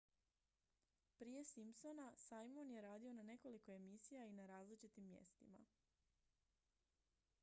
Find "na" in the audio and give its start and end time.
3.13-3.23, 4.31-4.45